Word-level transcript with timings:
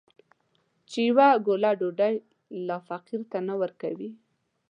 چې 0.89 0.99
يوه 1.09 1.27
ګوله 1.45 1.71
ډوډۍ 1.79 2.15
لا 2.67 2.77
فقير 2.87 3.21
ته 3.31 3.37
نه 3.47 3.53
ورکوي. 3.61 4.09